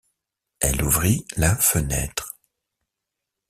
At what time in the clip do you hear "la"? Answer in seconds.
1.37-1.55